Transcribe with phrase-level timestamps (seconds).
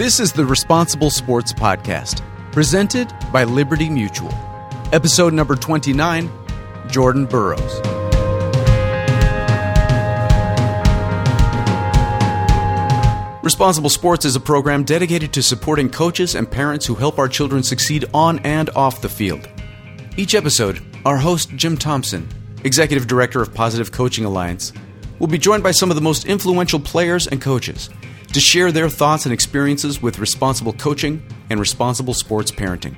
[0.00, 4.32] This is the Responsible Sports Podcast, presented by Liberty Mutual.
[4.94, 6.30] Episode number 29
[6.88, 7.60] Jordan Burroughs.
[13.44, 17.62] Responsible Sports is a program dedicated to supporting coaches and parents who help our children
[17.62, 19.50] succeed on and off the field.
[20.16, 22.26] Each episode, our host, Jim Thompson,
[22.64, 24.72] Executive Director of Positive Coaching Alliance,
[25.18, 27.90] will be joined by some of the most influential players and coaches
[28.32, 32.94] to share their thoughts and experiences with responsible coaching and responsible sports parenting.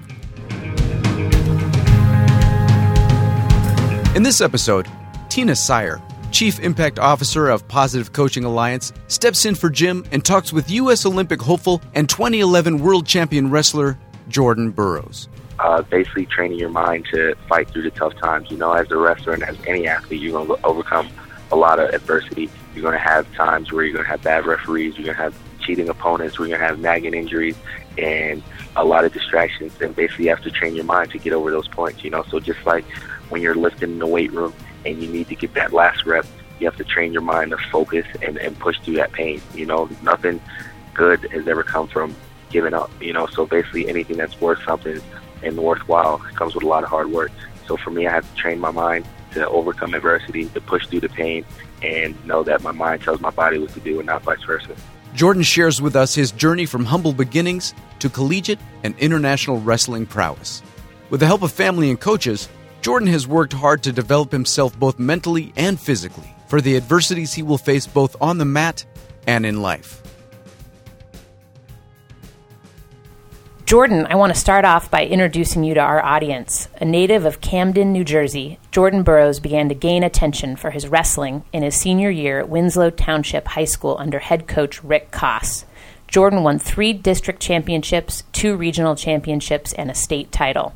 [4.15, 4.87] In this episode,
[5.31, 10.53] Tina Syer, Chief Impact Officer of Positive Coaching Alliance, steps in for Jim and talks
[10.53, 11.07] with U.S.
[11.07, 15.29] Olympic hopeful and 2011 World Champion wrestler Jordan Burroughs.
[15.59, 18.51] Uh, basically, training your mind to fight through the tough times.
[18.51, 21.09] You know, as a wrestler and as any athlete, you're going to overcome
[21.51, 22.51] a lot of adversity.
[22.75, 25.23] You're going to have times where you're going to have bad referees, you're going to
[25.23, 27.57] have cheating opponents, we're going to have nagging injuries,
[27.99, 28.43] and
[28.77, 29.79] a lot of distractions.
[29.81, 32.03] And basically, you have to train your mind to get over those points.
[32.05, 32.85] You know, so just like
[33.29, 36.27] when you're lifting in the weight room and you need to get that last rep,
[36.59, 39.41] you have to train your mind to focus and, and push through that pain.
[39.55, 40.41] You know, nothing
[40.95, 42.15] good has ever come from
[42.51, 42.91] giving up.
[43.01, 45.01] You know, so basically, anything that's worth something
[45.43, 47.31] and worthwhile comes with a lot of hard work.
[47.67, 51.01] So for me, I have to train my mind to overcome adversity, to push through
[51.01, 51.45] the pain,
[51.83, 54.75] and know that my mind tells my body what to do and not vice versa.
[55.15, 60.63] Jordan shares with us his journey from humble beginnings to collegiate and international wrestling prowess.
[61.11, 62.49] With the help of family and coaches,
[62.81, 67.43] Jordan has worked hard to develop himself both mentally and physically for the adversities he
[67.43, 68.85] will face both on the mat
[69.27, 70.02] and in life.
[73.73, 76.69] Jordan, I want to start off by introducing you to our audience.
[76.79, 81.43] A native of Camden, New Jersey, Jordan Burroughs began to gain attention for his wrestling
[81.55, 85.65] in his senior year at Winslow Township High School under head coach Rick Koss.
[86.07, 90.75] Jordan won three district championships, two regional championships, and a state title.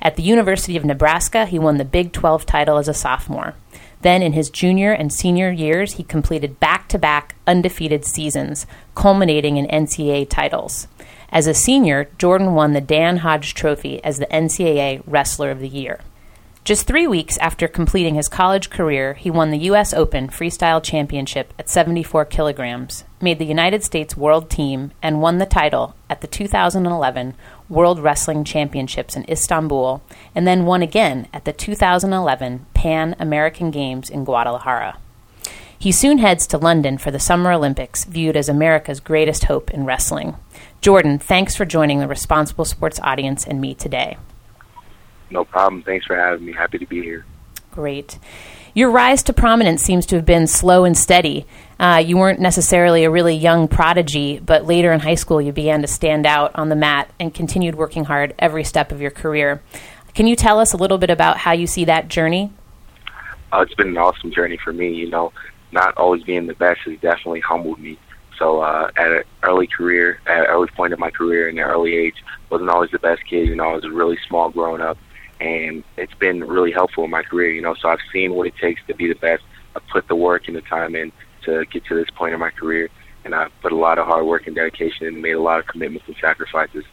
[0.00, 3.56] At the University of Nebraska, he won the Big 12 title as a sophomore.
[4.02, 8.64] Then, in his junior and senior years, he completed back to back undefeated seasons,
[8.94, 10.86] culminating in NCAA titles.
[11.30, 15.68] As a senior, Jordan won the Dan Hodge Trophy as the NCAA Wrestler of the
[15.68, 16.00] Year.
[16.64, 19.94] Just three weeks after completing his college career, he won the U.S.
[19.94, 25.46] Open Freestyle Championship at 74 kilograms, made the United States World Team, and won the
[25.46, 27.34] title at the 2011
[27.68, 30.02] World Wrestling Championships in Istanbul,
[30.34, 34.98] and then won again at the 2011 Pan American Games in Guadalajara.
[35.80, 39.84] He soon heads to London for the Summer Olympics, viewed as America's greatest hope in
[39.84, 40.34] wrestling.
[40.80, 44.16] Jordan, thanks for joining the Responsible Sports audience and me today.
[45.30, 45.82] No problem.
[45.82, 46.52] Thanks for having me.
[46.52, 47.24] Happy to be here.
[47.70, 48.18] Great.
[48.74, 51.46] Your rise to prominence seems to have been slow and steady.
[51.78, 55.82] Uh, you weren't necessarily a really young prodigy, but later in high school you began
[55.82, 59.62] to stand out on the mat and continued working hard every step of your career.
[60.14, 62.52] Can you tell us a little bit about how you see that journey?
[63.52, 64.92] Uh, it's been an awesome journey for me.
[64.92, 65.32] You know,
[65.72, 67.98] not always being the best has definitely humbled me.
[68.38, 71.64] So uh, at an early career, at an early point of my career, in an
[71.64, 72.14] early age,
[72.50, 73.48] wasn't always the best kid.
[73.48, 74.96] You know, I was really small growing up,
[75.40, 77.50] and it's been really helpful in my career.
[77.50, 79.42] You know, so I've seen what it takes to be the best.
[79.74, 81.12] I put the work and the time in
[81.44, 82.88] to get to this point in my career,
[83.24, 85.66] and I put a lot of hard work and dedication and made a lot of
[85.66, 86.84] commitments and sacrifices.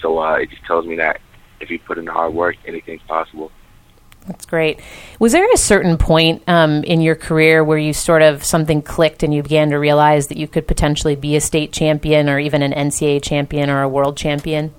[0.00, 1.20] So uh, it just tells me that
[1.60, 3.50] if you put in the hard work, anything's possible.
[4.26, 4.80] That's great.
[5.18, 9.22] Was there a certain point um, in your career where you sort of something clicked
[9.22, 12.62] and you began to realize that you could potentially be a state champion or even
[12.62, 14.74] an NCAA champion or a world champion?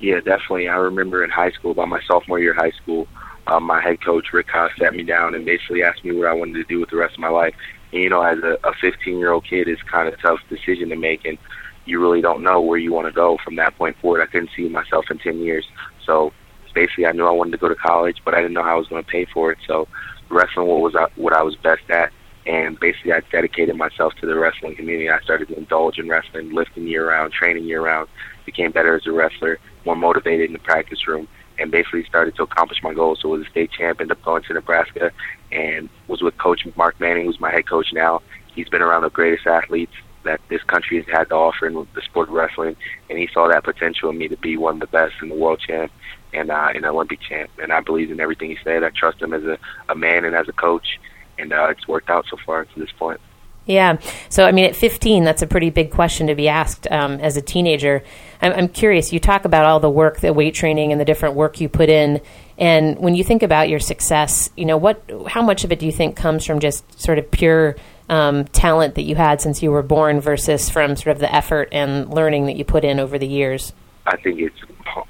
[0.00, 0.68] Yeah, definitely.
[0.68, 3.06] I remember in high school, by my sophomore year of high school,
[3.46, 6.32] um, my head coach Rick Koss sat me down and basically asked me what I
[6.32, 7.54] wanted to do with the rest of my life.
[7.92, 10.40] And you know, as a, a 15 year old kid, it's kind of a tough
[10.48, 11.38] decision to make, and
[11.84, 14.22] you really don't know where you want to go from that point forward.
[14.22, 15.66] I couldn't see myself in 10 years,
[16.04, 16.32] so
[16.74, 18.78] basically I knew I wanted to go to college, but I didn't know how I
[18.78, 19.58] was going to pay for it.
[19.66, 19.88] So
[20.28, 22.12] wrestling was what I was best at,
[22.46, 25.08] and basically I dedicated myself to the wrestling community.
[25.08, 28.08] I started to indulge in wrestling, lifting year round, training year round,
[28.44, 31.28] became better as a wrestler, more motivated in the practice room,
[31.58, 33.20] and basically started to accomplish my goals.
[33.22, 35.12] So I was a state champ, ended up going to Nebraska,
[35.52, 38.22] and was with Coach Mark Manning, who's my head coach now.
[38.54, 39.92] He's been around the greatest athletes
[40.24, 42.76] that this country has had to offer in the sport of wrestling,
[43.10, 45.34] and he saw that potential in me to be one of the best in the
[45.34, 45.92] world champ
[46.34, 47.50] and uh, an Olympic champ.
[47.62, 48.82] And I believe in everything he said.
[48.82, 49.58] I trust him as a,
[49.88, 51.00] a man and as a coach,
[51.38, 53.20] and uh, it's worked out so far to this point.
[53.66, 53.98] Yeah.
[54.28, 57.36] So, I mean, at 15, that's a pretty big question to be asked um, as
[57.38, 58.02] a teenager.
[58.42, 59.10] I'm, I'm, curious.
[59.10, 61.88] You talk about all the work, the weight training, and the different work you put
[61.88, 62.20] in.
[62.58, 65.86] And when you think about your success, you know, what, how much of it do
[65.86, 67.76] you think comes from just sort of pure
[68.10, 71.70] um, talent that you had since you were born versus from sort of the effort
[71.72, 73.72] and learning that you put in over the years?
[74.06, 74.60] I think it's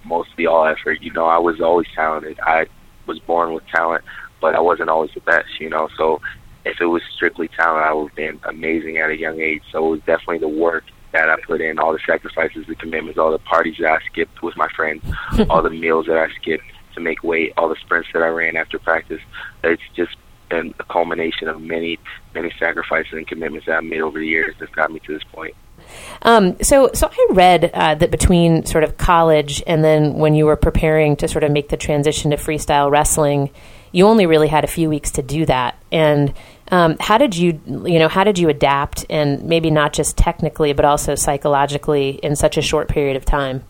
[0.05, 1.03] mostly all effort.
[1.03, 2.39] You know, I was always talented.
[2.41, 2.67] I
[3.07, 4.05] was born with talent,
[4.41, 5.61] but I wasn't always the best.
[5.61, 6.21] You know, so
[6.65, 9.63] if it was strictly talent, I would have been amazing at a young age.
[9.71, 13.19] So it was definitely the work that I put in, all the sacrifices, the commitments,
[13.19, 15.05] all the parties that I skipped with my friends,
[15.49, 16.65] all the meals that I skipped
[16.95, 19.21] to make weight, all the sprints that I ran after practice.
[19.63, 20.17] It's just
[20.51, 21.99] been a culmination of many,
[22.35, 25.25] many sacrifices and commitments that I've made over the years that's got me to this
[25.33, 25.55] point.
[26.23, 30.47] Um, so, so I read uh, that between sort of college and then when you
[30.47, 33.51] were preparing to sort of make the transition to freestyle wrestling,
[33.93, 35.77] you only really had a few weeks to do that.
[35.93, 36.35] And
[36.71, 40.73] um, how did you, you know, how did you adapt, and maybe not just technically,
[40.73, 43.63] but also psychologically in such a short period of time?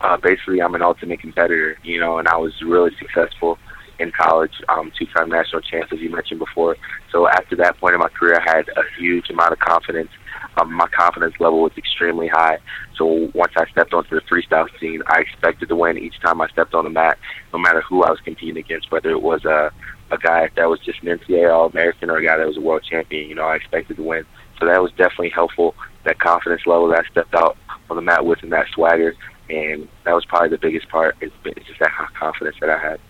[0.00, 3.58] Uh, basically, I'm an ultimate competitor, you know, and I was really successful
[3.98, 6.76] in college, um, two-time national champ, as you mentioned before.
[7.10, 10.10] So after that point in my career, I had a huge amount of confidence.
[10.56, 12.58] Um, my confidence level was extremely high.
[12.96, 16.48] So once I stepped onto the freestyle scene, I expected to win each time I
[16.48, 17.18] stepped on the mat,
[17.52, 19.72] no matter who I was competing against, whether it was a
[20.10, 22.60] a guy that was just an NCAA All American or a guy that was a
[22.60, 23.28] world champion.
[23.28, 24.24] You know, I expected to win.
[24.60, 25.74] So that was definitely helpful.
[26.04, 27.56] That confidence level that I stepped out
[27.90, 29.14] on the mat with and that swagger.
[29.48, 31.16] And that was probably the biggest part.
[31.20, 31.34] It's
[31.66, 33.00] just that confidence that I had.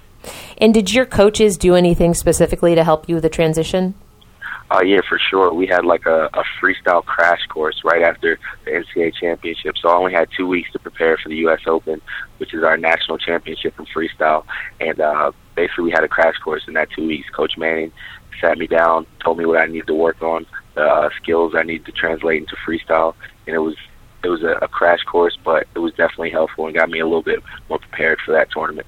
[0.59, 3.95] And did your coaches do anything specifically to help you with the transition?
[4.71, 5.53] Uh, yeah, for sure.
[5.53, 9.77] We had like a, a freestyle crash course right after the NCAA championship.
[9.77, 11.61] So I only had two weeks to prepare for the U.S.
[11.67, 12.01] Open,
[12.39, 14.45] which is our national championship in freestyle.
[14.81, 17.29] And uh, basically, we had a crash course in that two weeks.
[17.31, 17.93] Coach Manning
[18.41, 21.63] sat me down, told me what I needed to work on, the uh, skills I
[21.63, 23.15] needed to translate into freestyle,
[23.47, 23.77] and it was
[24.25, 27.05] it was a, a crash course, but it was definitely helpful and got me a
[27.05, 28.87] little bit more prepared for that tournament.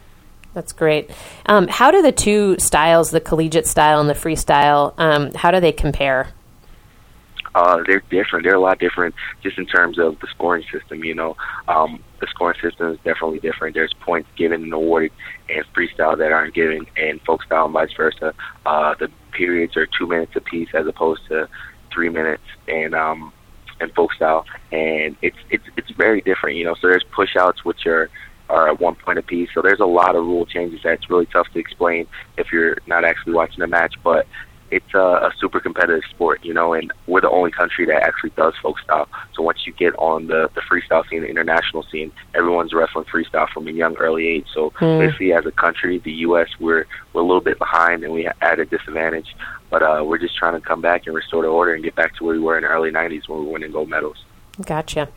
[0.57, 1.11] That's great.
[1.45, 5.61] Um, how do the two styles, the collegiate style and the freestyle, um, how do
[5.61, 6.29] they compare?
[7.55, 8.45] Uh, they're different.
[8.45, 11.05] They're a lot different just in terms of the scoring system.
[11.05, 11.37] You know,
[11.69, 13.75] um, the scoring system is definitely different.
[13.75, 15.13] There's points given and awarded
[15.51, 18.33] and freestyle that aren't given, and folk style and vice versa.
[18.65, 21.51] Uh, the periods are two minutes apiece as opposed to
[21.93, 23.31] three minutes, and um,
[23.79, 26.57] and folk style, and it's it's it's very different.
[26.57, 28.09] You know, so there's push outs which are
[28.49, 29.49] are at one point apiece.
[29.55, 32.07] So there's a lot of rule changes that's really tough to explain
[32.37, 33.95] if you're not actually watching the match.
[34.03, 34.27] But
[34.71, 38.31] it's a, a super competitive sport, you know, and we're the only country that actually
[38.31, 39.09] does folk style.
[39.35, 43.49] So once you get on the the freestyle scene, the international scene, everyone's wrestling freestyle
[43.49, 44.47] from a young early age.
[44.53, 44.99] So mm.
[44.99, 46.49] basically, as a country, the U.S.
[46.59, 49.35] we're we're a little bit behind and we at a disadvantage.
[49.71, 52.17] But uh, we're just trying to come back and restore the order and get back
[52.17, 54.25] to where we were in the early '90s when we were winning gold medals.
[54.65, 55.09] Gotcha.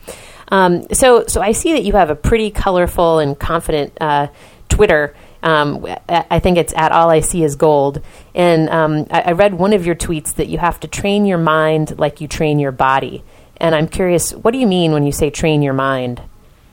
[0.50, 4.28] Um, so, so I see that you have a pretty colorful and confident uh,
[4.68, 5.14] Twitter.
[5.42, 8.02] Um, I think it's at all I see is gold.
[8.34, 11.38] And um, I, I, read one of your tweets that you have to train your
[11.38, 13.24] mind like you train your body.
[13.56, 16.20] And I'm curious, what do you mean when you say train your mind?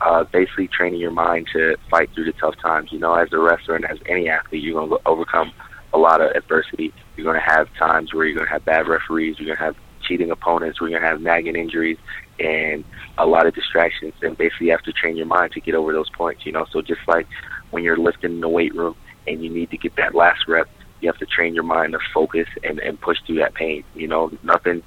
[0.00, 2.92] Uh, basically, training your mind to fight through the tough times.
[2.92, 5.52] You know, as a wrestler and as any athlete, you're going to overcome
[5.92, 6.92] a lot of adversity.
[7.16, 9.38] You're going to have times where you're going to have bad referees.
[9.38, 10.80] You're going to have cheating opponents.
[10.80, 11.98] We're going to have nagging injuries
[12.38, 12.84] and
[13.18, 14.14] a lot of distractions.
[14.22, 16.46] And basically, you have to train your mind to get over those points.
[16.46, 17.26] You know, so just like
[17.70, 18.96] when you're lifting in the weight room
[19.26, 20.68] and you need to get that last rep,
[21.00, 23.84] you have to train your mind to focus and and push through that pain.
[23.94, 24.82] You know, nothing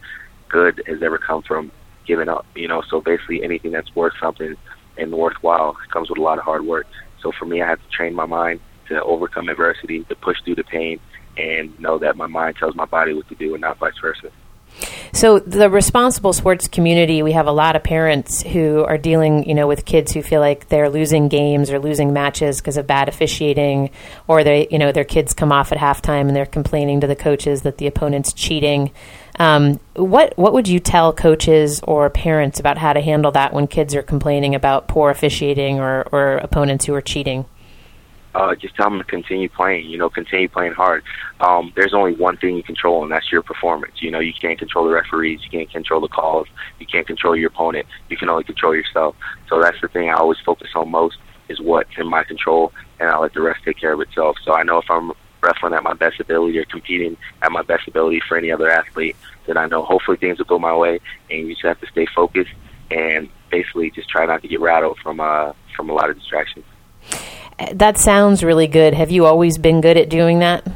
[0.50, 1.72] good has ever come from
[2.06, 2.46] giving up.
[2.56, 4.56] You know, so basically, anything that's worth something
[4.98, 6.88] and worthwhile comes with a lot of hard work.
[7.22, 8.60] So for me, I have to train my mind
[8.90, 11.00] to overcome adversity, to push through the pain,
[11.38, 14.32] and know that my mind tells my body what to do, and not vice versa.
[15.14, 19.54] So the responsible sports community, we have a lot of parents who are dealing, you
[19.54, 23.10] know, with kids who feel like they're losing games or losing matches because of bad
[23.10, 23.90] officiating,
[24.28, 27.16] or they, you know, their kids come off at halftime and they're complaining to the
[27.16, 28.92] coaches that the opponent's cheating.
[29.40, 33.68] Um, what what would you tell coaches or parents about how to handle that when
[33.68, 37.46] kids are complaining about poor officiating or, or opponents who are cheating?
[38.34, 39.90] Uh, just tell them to continue playing.
[39.90, 41.04] You know, continue playing hard.
[41.40, 44.02] Um, there's only one thing you control, and that's your performance.
[44.02, 46.48] You know, you can't control the referees, you can't control the calls,
[46.80, 47.86] you can't control your opponent.
[48.10, 49.16] You can only control yourself.
[49.50, 51.18] So that's the thing I always focus on most
[51.50, 54.38] is what's in my control, and I let the rest take care of itself.
[54.44, 55.12] So I know if I'm
[55.42, 59.16] wrestling at my best ability or competing at my best ability for any other athlete,
[59.48, 62.06] then I know hopefully things will go my way, and you just have to stay
[62.16, 62.52] focused
[62.92, 66.66] and basically just try not to get rattled from uh, from a lot of distractions.
[67.74, 68.94] That sounds really good.
[68.94, 70.68] Have you always been good at doing that?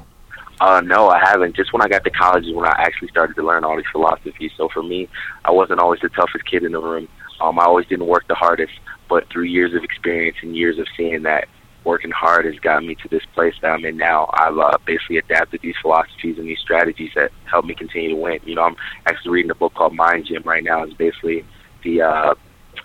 [0.62, 1.56] Uh, no, I haven't.
[1.56, 3.86] Just when I got to college is when I actually started to learn all these
[3.92, 4.52] philosophies.
[4.56, 5.10] So for me,
[5.44, 7.08] I wasn't always the toughest kid in the room.
[7.42, 8.74] Um, I always didn't work the hardest,
[9.10, 11.48] but through years of experience and years of seeing that
[11.84, 14.30] working hard has gotten me to this place that I'm in now.
[14.34, 18.40] I've uh, basically adapted these philosophies and these strategies that help me continue to win.
[18.44, 20.84] You know, I'm actually reading a book called Mind Gym right now.
[20.84, 21.46] It's basically
[21.84, 22.34] the uh,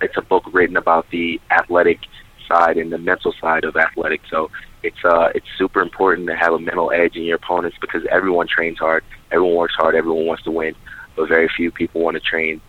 [0.01, 1.99] it's a book written about the athletic
[2.51, 4.25] side and the mental side of athletics.
[4.29, 4.49] So
[4.83, 8.47] it's uh it's super important to have a mental edge in your opponents because everyone
[8.47, 10.75] trains hard, everyone works hard, everyone wants to win,
[11.15, 12.61] but very few people want to train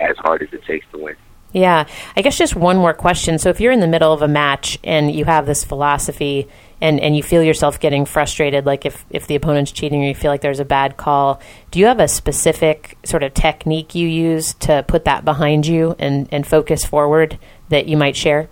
[0.00, 1.16] as hard as it takes to win.
[1.52, 1.86] Yeah.
[2.14, 3.38] I guess just one more question.
[3.38, 6.46] So if you're in the middle of a match and you have this philosophy
[6.80, 10.14] and, and you feel yourself getting frustrated, like if, if the opponent's cheating or you
[10.14, 14.06] feel like there's a bad call, do you have a specific sort of technique you
[14.06, 17.38] use to put that behind you and, and focus forward
[17.70, 18.50] that you might share?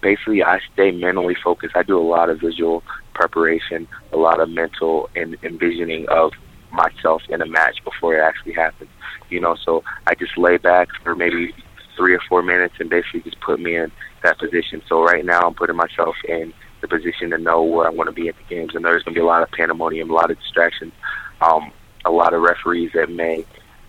[0.00, 1.76] Basically, I stay mentally focused.
[1.76, 2.82] I do a lot of visual
[3.14, 6.32] preparation, a lot of mental and envisioning of
[6.70, 8.90] myself in a match before it actually happens.
[9.28, 11.52] You know, so I just lay back for maybe
[11.96, 13.90] three or four minutes and basically just put me in
[14.22, 14.82] that position.
[14.88, 18.14] So right now I'm putting myself in the position to know where I want to
[18.14, 18.74] be at the games.
[18.74, 20.92] And there's going to be a lot of pandemonium, a lot of distractions,
[21.40, 21.72] um,
[22.04, 23.44] a lot of referees that may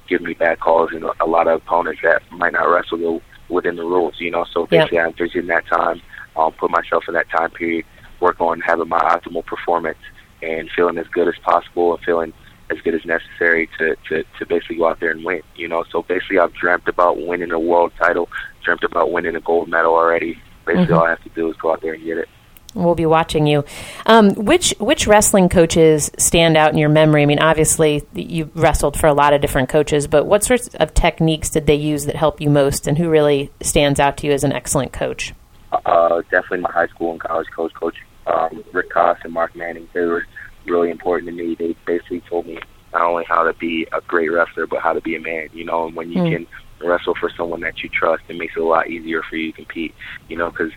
[0.07, 3.83] give me bad calls, and a lot of opponents that might not wrestle within the
[3.83, 4.15] rules.
[4.19, 5.05] You know, so basically yep.
[5.05, 6.01] I'm envisioning that time,
[6.35, 7.85] um, put myself in that time period,
[8.19, 9.99] work on having my optimal performance
[10.41, 12.33] and feeling as good as possible and feeling
[12.69, 15.41] as good as necessary to, to, to basically go out there and win.
[15.55, 18.29] You know, so basically I've dreamt about winning a world title,
[18.63, 20.39] dreamt about winning a gold medal already.
[20.65, 20.93] Basically mm-hmm.
[20.93, 22.29] all I have to do is go out there and get it.
[22.75, 23.65] We'll be watching you.
[24.05, 27.23] Um, which which wrestling coaches stand out in your memory?
[27.23, 30.93] I mean, obviously you wrestled for a lot of different coaches, but what sorts of
[30.93, 34.33] techniques did they use that help you most, and who really stands out to you
[34.33, 35.33] as an excellent coach?
[35.71, 37.95] Uh, definitely my high school and college coach, Coach
[38.27, 39.87] um, Rick Koss and Mark Manning.
[39.93, 40.25] They were
[40.65, 41.55] really important to me.
[41.55, 42.59] They basically told me
[42.93, 45.49] not only how to be a great wrestler, but how to be a man.
[45.53, 46.31] You know, and when you mm.
[46.31, 49.51] can wrestle for someone that you trust, it makes it a lot easier for you
[49.51, 49.95] to compete.
[50.27, 50.71] You know, because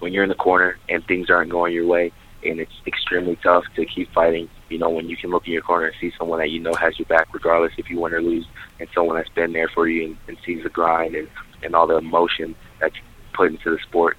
[0.00, 2.12] when you're in the corner and things aren't going your way,
[2.44, 4.48] and it's extremely tough to keep fighting.
[4.68, 6.74] You know, when you can look in your corner and see someone that you know
[6.74, 8.46] has your back, regardless if you win or lose,
[8.78, 11.28] and someone that's been there for you and, and sees the grind and
[11.62, 12.94] and all the emotion that's
[13.34, 14.16] put into the sport,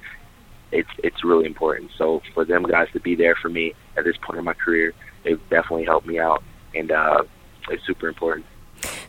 [0.71, 1.91] it's it's really important.
[1.97, 4.93] So for them guys to be there for me at this point in my career,
[5.23, 6.43] they've definitely helped me out,
[6.75, 7.23] and uh,
[7.69, 8.45] it's super important.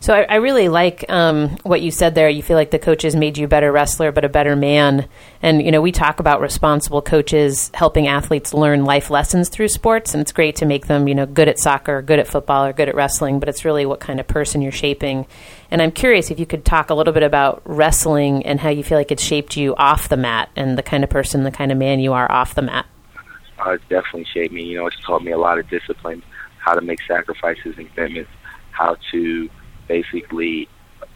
[0.02, 2.30] So I, I really like um, what you said there.
[2.30, 5.06] You feel like the coaches made you a better wrestler, but a better man.
[5.42, 10.14] And you know, we talk about responsible coaches helping athletes learn life lessons through sports,
[10.14, 12.72] and it's great to make them, you know, good at soccer, good at football, or
[12.72, 13.40] good at wrestling.
[13.40, 15.26] But it's really what kind of person you're shaping.
[15.70, 18.82] And I'm curious if you could talk a little bit about wrestling and how you
[18.82, 21.70] feel like it shaped you off the mat, and the kind of person, the kind
[21.70, 22.86] of man you are off the mat.
[23.58, 24.62] Uh, definitely shaped me.
[24.62, 26.22] You know, it's taught me a lot of discipline,
[26.56, 28.30] how to make sacrifices and commitments,
[28.70, 29.50] how to
[29.90, 30.68] basically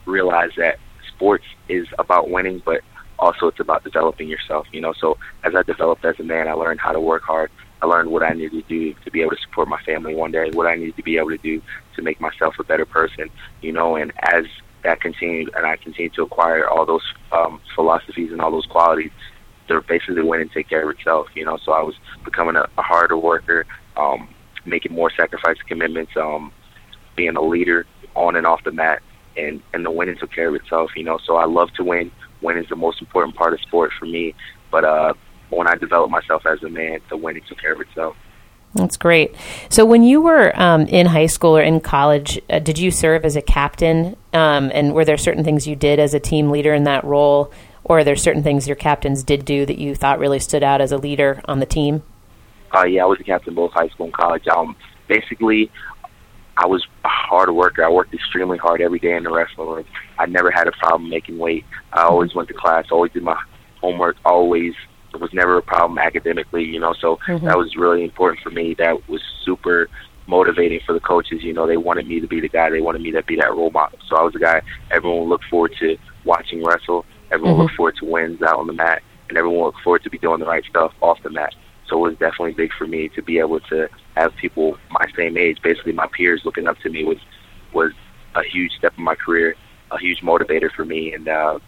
[0.05, 2.81] realize that sports is about winning, but
[3.21, 4.67] also it's about developing yourself.
[4.73, 7.51] You know, so as I developed as a man, I learned how to work hard.
[7.81, 10.33] I learned what I needed to do to be able to support my family one
[10.33, 11.63] day, what I needed to be able to do
[11.95, 13.31] to make myself a better person.
[13.63, 14.45] You know, and as
[14.83, 19.13] that continued, and I continued to acquire all those um, philosophies and all those qualities,
[19.69, 21.29] they're basically and take care of itself.
[21.35, 23.67] You know, so I was becoming a, a harder worker,
[23.97, 24.29] um,
[24.65, 26.53] making more sacrifice commitments, um,
[27.17, 29.03] being a leader on and off the mat,
[29.37, 30.91] and and the winning took care of itself.
[30.97, 32.11] You know, so I love to win.
[32.41, 34.35] Winning is the most important part of sport for me.
[34.71, 35.15] But uh,
[35.51, 38.17] when I developed myself as a man, the winning took care of itself.
[38.75, 39.35] That's great.
[39.69, 43.25] So, when you were um, in high school or in college, uh, did you serve
[43.25, 44.17] as a captain?
[44.33, 47.53] Um, and were there certain things you did as a team leader in that role?
[47.85, 50.81] or are there certain things your captains did do that you thought really stood out
[50.81, 52.03] as a leader on the team?
[52.75, 54.49] Uh, yeah, I was a captain both high school and college.
[54.49, 54.75] Um,
[55.07, 55.71] basically,
[56.57, 57.85] I was a hard worker.
[57.85, 59.85] I worked extremely hard every day in the wrestling room.
[60.19, 61.65] I never had a problem making weight.
[61.93, 63.41] I always went to class, always did my
[63.81, 64.75] homework, always
[65.13, 67.47] it was never a problem academically, you know, so mm-hmm.
[67.47, 68.75] that was really important for me.
[68.75, 69.89] That was super
[70.27, 71.43] motivating for the coaches.
[71.43, 72.71] You know, they wanted me to be the guy.
[72.71, 73.99] They wanted me to be that role model.
[74.09, 77.05] So I was the guy everyone looked forward to watching wrestle.
[77.31, 77.63] Everyone mm-hmm.
[77.63, 80.41] looked forward to wins out on the mat, and everyone looked forward to be doing
[80.41, 81.55] the right stuff off the mat.
[81.89, 85.37] So it was definitely big for me to be able to have people my same
[85.37, 87.19] age, basically my peers, looking up to me was
[87.73, 87.93] was
[88.35, 89.55] a huge step in my career,
[89.91, 91.59] a huge motivator for me, and uh,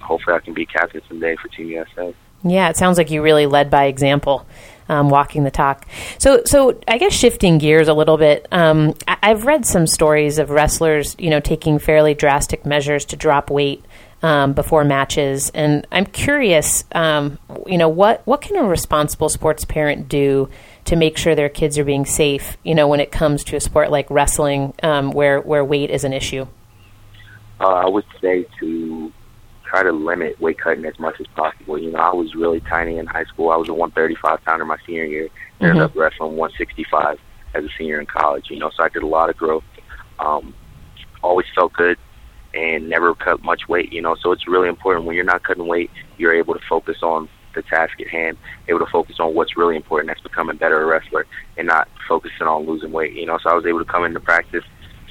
[0.00, 2.14] hopefully I can be captain someday for Team USA.
[2.44, 4.46] Yeah, it sounds like you really led by example.
[4.86, 5.86] Um, walking the talk.
[6.18, 8.46] So, so I guess shifting gears a little bit.
[8.52, 13.16] Um, I- have read some stories of wrestlers, you know, taking fairly drastic measures to
[13.16, 13.82] drop weight
[14.22, 15.50] um, before matches.
[15.54, 20.48] And I'm curious, um, you know, what what can a responsible sports parent do
[20.86, 22.56] to make sure their kids are being safe?
[22.62, 26.04] You know, when it comes to a sport like wrestling, um, where where weight is
[26.04, 26.46] an issue.
[27.60, 29.12] Uh, I would say to
[29.64, 31.78] try to limit weight cutting as much as possible.
[31.78, 33.50] You know, I was really tiny in high school.
[33.50, 35.28] I was a 135 pounder my senior year.
[35.28, 35.64] Mm-hmm.
[35.64, 37.18] Ended up wrestling 165
[37.54, 38.50] as a senior in college.
[38.50, 39.64] You know, so I did a lot of growth.
[40.18, 40.54] Um,
[41.22, 41.98] always felt good
[42.54, 43.92] and never cut much weight.
[43.92, 46.98] You know, so it's really important when you're not cutting weight, you're able to focus
[47.02, 48.36] on the task at hand,
[48.68, 50.08] able to focus on what's really important.
[50.08, 53.12] That's becoming better a wrestler and not focusing on losing weight.
[53.12, 54.64] You know, so I was able to come into practice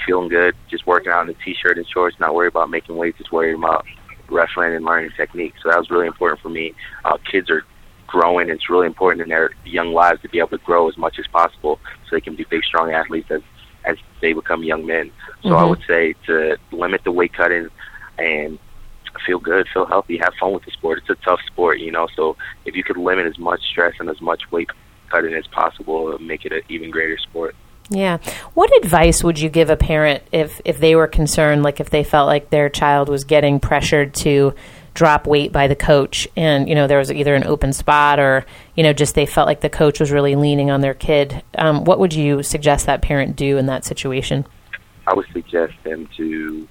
[0.06, 3.18] feeling good, just working out in the t-shirt and shorts, not worry about making weight,
[3.18, 3.86] just worry about
[4.30, 5.54] wrestling and learning technique.
[5.62, 6.74] So that was really important for me.
[7.06, 7.64] Uh, kids are
[8.08, 8.50] growing.
[8.50, 11.28] It's really important in their young lives to be able to grow as much as
[11.28, 13.42] possible so they can be big, strong athletes as
[13.86, 15.12] as they become young men.
[15.42, 15.58] So mm-hmm.
[15.58, 17.70] I would say to limit the weight cutting
[18.18, 18.60] and
[19.26, 21.00] feel good, feel healthy, have fun with the sport.
[21.00, 22.08] It's a tough sport, you know.
[22.16, 22.36] So
[22.66, 24.70] if you could limit as much stress and as much weight
[25.10, 27.56] cutting as possible, it'll make it an even greater sport.
[27.90, 28.18] Yeah.
[28.54, 32.04] What advice would you give a parent if if they were concerned, like if they
[32.04, 34.56] felt like their child was getting pressured to
[34.94, 38.46] drop weight by the coach and you know there was either an open spot or
[38.76, 41.84] you know just they felt like the coach was really leaning on their kid um,
[41.84, 44.46] what would you suggest that parent do in that situation
[45.08, 46.68] i would suggest them to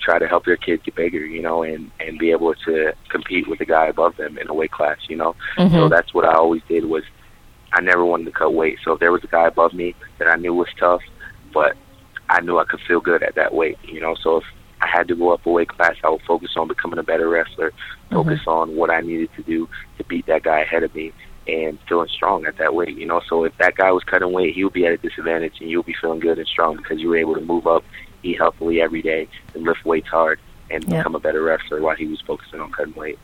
[0.00, 3.48] try to help their kid get bigger you know and and be able to compete
[3.48, 5.74] with the guy above them in a weight class you know mm-hmm.
[5.74, 7.02] so that's what i always did was
[7.72, 8.78] I never wanted to cut weight.
[8.84, 11.00] So if there was a guy above me that I knew was tough,
[11.54, 11.76] but
[12.28, 14.14] I knew I could feel good at that weight, you know.
[14.22, 14.44] So if
[14.82, 17.28] I had to go up a weight class, I would focus on becoming a better
[17.28, 18.14] wrestler, mm-hmm.
[18.14, 18.50] focus mm-hmm.
[18.50, 21.12] on what I needed to do to beat that guy ahead of me
[21.46, 23.20] and feeling strong at that weight, you know.
[23.28, 25.82] So if that guy was cutting weight, he would be at a disadvantage and you'll
[25.82, 27.84] be feeling good and strong because you were able to move up,
[28.22, 30.98] eat healthily every day, and lift weights hard and yeah.
[30.98, 33.18] become a better wrestler while he was focusing on cutting weight.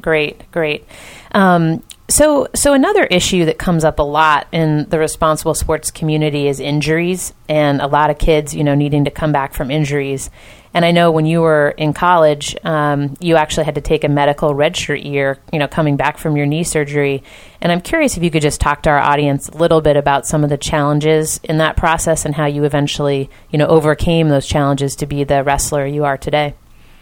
[0.00, 0.84] Great, great.
[1.32, 6.46] Um, so, so another issue that comes up a lot in the responsible sports community
[6.46, 10.30] is injuries, and a lot of kids, you know, needing to come back from injuries.
[10.72, 14.08] And I know when you were in college, um, you actually had to take a
[14.08, 17.22] medical redshirt year, you know, coming back from your knee surgery.
[17.62, 20.26] And I'm curious if you could just talk to our audience a little bit about
[20.26, 24.46] some of the challenges in that process and how you eventually, you know, overcame those
[24.46, 26.54] challenges to be the wrestler you are today.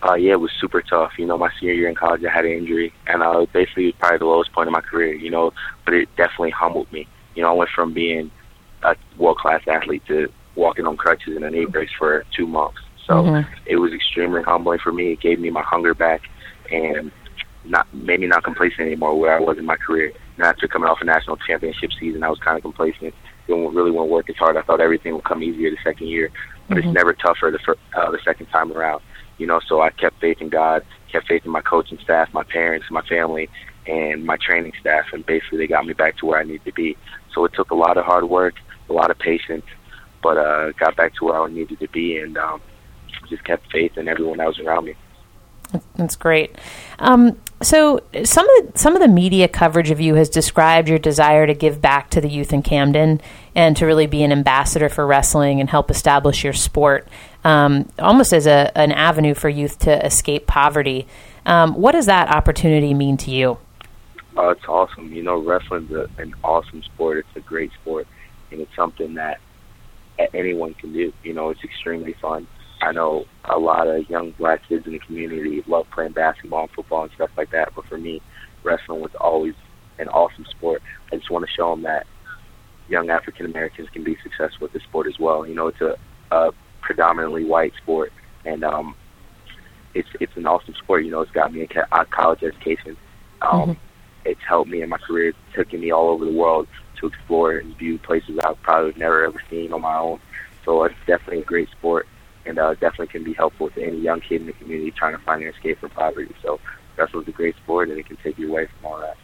[0.06, 1.12] Uh, yeah, it was super tough.
[1.18, 3.87] You know, my senior year in college, I had an injury, and uh, basically it
[3.87, 5.14] was probably the lowest point of my career.
[5.14, 5.52] You know,
[5.84, 7.08] but it definitely humbled me.
[7.35, 8.31] You know, I went from being
[8.83, 12.79] a world class athlete to walking on crutches in a knee brace for two months.
[13.07, 13.50] So mm-hmm.
[13.66, 15.12] it was extremely humbling for me.
[15.12, 16.22] It gave me my hunger back,
[16.70, 17.11] and
[17.64, 20.12] not made me not complacent anymore where I was in my career.
[20.37, 23.14] And after coming off a national championship season, I was kind of complacent.
[23.46, 24.57] Didn't really want to work as hard.
[24.57, 26.31] I thought everything would come easier the second year,
[26.68, 26.88] but mm-hmm.
[26.88, 29.02] it's never tougher the fir- uh, the second time around.
[29.38, 32.44] You know, so I kept faith in God, kept faith in my coaching staff, my
[32.44, 33.49] parents, my family,
[33.87, 36.73] and my training staff, and basically they got me back to where I needed to
[36.73, 36.97] be.
[37.35, 38.55] So it took a lot of hard work,
[38.88, 39.66] a lot of patience,
[40.23, 42.61] but uh, got back to where I needed to be, and um,
[43.29, 44.94] just kept faith in everyone that was around me.
[45.97, 46.57] That's great.
[46.99, 50.99] Um, so some of the, some of the media coverage of you has described your
[50.99, 53.20] desire to give back to the youth in Camden
[53.55, 57.09] and to really be an ambassador for wrestling and help establish your sport,
[57.44, 61.07] um, almost as a, an avenue for youth to escape poverty.
[61.46, 63.59] Um, what does that opportunity mean to you?
[64.37, 65.12] Uh, it's awesome.
[65.12, 67.18] You know, wrestling's a, an awesome sport.
[67.18, 68.07] It's a great sport,
[68.50, 69.38] and it's something that
[70.33, 71.12] anyone can do.
[71.22, 72.46] You know, it's extremely fun.
[72.83, 76.70] I know a lot of young black kids in the community love playing basketball and
[76.72, 77.72] football and stuff like that.
[77.74, 78.20] But for me,
[78.62, 79.54] wrestling was always
[79.98, 80.83] an awesome sport.
[81.12, 82.07] I just want to show them that
[82.88, 85.46] young African Americans can be successful with the sport as well.
[85.46, 85.96] You know, it's a,
[86.30, 86.50] a
[86.85, 88.12] predominantly white sport,
[88.44, 88.94] and um,
[89.94, 91.05] it's it's an awesome sport.
[91.05, 92.97] You know, it's got me a, college education.
[93.42, 93.73] Um, mm-hmm.
[94.25, 96.66] It's helped me in my career, it's taken me all over the world
[97.01, 100.18] to explore and view places I've probably never ever seen on my own.
[100.64, 102.07] So it's definitely a great sport
[102.47, 105.23] and uh, definitely can be helpful to any young kid in the community trying to
[105.23, 106.35] find an escape from poverty.
[106.42, 106.61] So
[106.97, 109.16] wrestling is a great sport, and it can take you away from all that.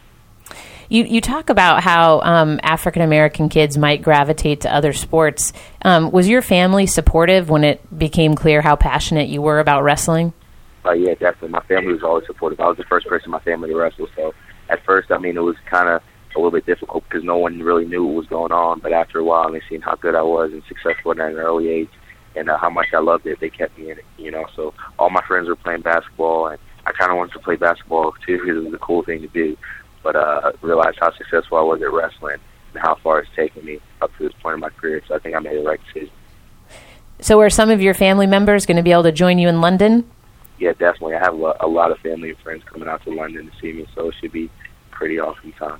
[0.91, 5.53] You, you talk about how um, African American kids might gravitate to other sports.
[5.83, 10.33] Um, was your family supportive when it became clear how passionate you were about wrestling?
[10.83, 11.47] Uh, yeah, definitely.
[11.47, 12.59] My family was always supportive.
[12.59, 14.33] I was the first person in my family to wrestle, so
[14.67, 16.01] at first, I mean, it was kind of
[16.35, 18.81] a little bit difficult because no one really knew what was going on.
[18.81, 21.69] But after a while, they seen how good I was and successful at an early
[21.69, 21.89] age,
[22.35, 24.05] and uh, how much I loved it, they kept me in it.
[24.17, 27.39] You know, so all my friends were playing basketball, and I kind of wanted to
[27.39, 29.55] play basketball too because it was a cool thing to do.
[30.03, 32.37] But uh, realized how successful I was at wrestling
[32.73, 35.01] and how far it's taken me up to this point in my career.
[35.07, 36.13] So I think I made the right decision.
[37.19, 39.61] So, are some of your family members going to be able to join you in
[39.61, 40.09] London?
[40.57, 41.15] Yeah, definitely.
[41.15, 43.87] I have a lot of family and friends coming out to London to see me,
[43.93, 44.49] so it should be
[44.89, 45.79] pretty awesome time.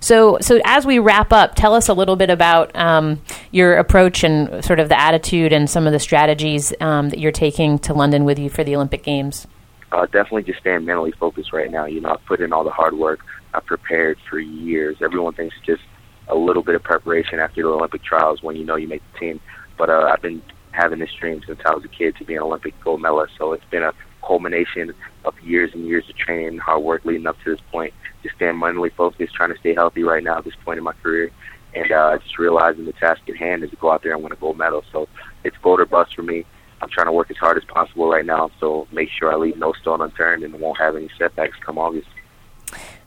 [0.00, 4.24] So, so as we wrap up, tell us a little bit about um, your approach
[4.24, 7.94] and sort of the attitude and some of the strategies um, that you're taking to
[7.94, 9.46] London with you for the Olympic Games.
[9.92, 11.84] uh, definitely just staying mentally focused right now.
[11.84, 13.20] You know, I've put in all the hard work.
[13.54, 14.96] I've prepared for years.
[15.00, 15.82] Everyone thinks just
[16.28, 19.18] a little bit of preparation after the Olympic trials when you know you make the
[19.18, 19.40] team.
[19.76, 22.42] But uh, I've been having this dream since I was a kid to be an
[22.42, 23.34] Olympic gold medalist.
[23.38, 23.92] So it's been a
[24.26, 27.92] culmination of years and years of training and hard work leading up to this point.
[28.22, 30.92] Just staying mentally focused, trying to stay healthy right now at this point in my
[30.92, 31.30] career,
[31.74, 34.32] and uh, just realizing the task at hand is to go out there and win
[34.32, 34.84] a gold medal.
[34.92, 35.08] So
[35.44, 36.44] it's gold or bust for me.
[36.80, 39.56] I'm trying to work as hard as possible right now, so make sure I leave
[39.56, 42.08] no stone unturned and won't have any setbacks come August.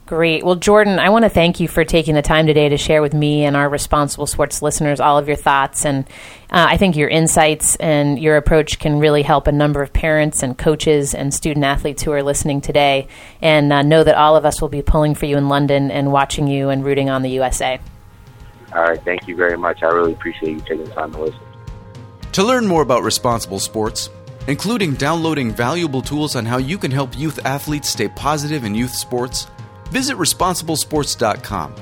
[0.06, 0.44] Great.
[0.44, 3.12] Well, Jordan, I want to thank you for taking the time today to share with
[3.12, 5.84] me and our responsible sports listeners all of your thoughts.
[5.84, 6.06] And
[6.48, 10.44] uh, I think your insights and your approach can really help a number of parents
[10.44, 13.08] and coaches and student athletes who are listening today.
[13.42, 16.12] And uh, know that all of us will be pulling for you in London and
[16.12, 17.80] watching you and rooting on the USA.
[18.76, 19.02] All right.
[19.02, 19.82] Thank you very much.
[19.82, 21.40] I really appreciate you taking the time to listen.
[22.30, 24.08] To learn more about responsible sports,
[24.46, 28.94] including downloading valuable tools on how you can help youth athletes stay positive in youth
[28.94, 29.48] sports,
[29.90, 31.74] visit responsiblesports.com.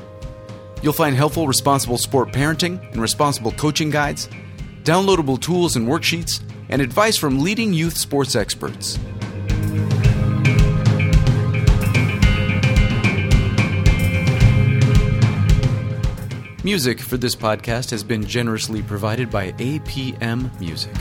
[0.82, 4.28] You'll find helpful responsible sport parenting and responsible coaching guides,
[4.82, 8.98] downloadable tools and worksheets, and advice from leading youth sports experts.
[16.64, 20.94] Music for this podcast has been generously provided by APM Music.